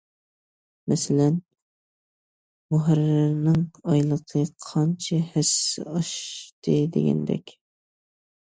[0.91, 1.35] مەسىلەن،
[2.75, 3.61] مۇھەررىرنىڭ
[3.91, 6.79] ئايلىقى قانچە ھەسسە ئاشتى...
[6.97, 7.55] دېگەندەك.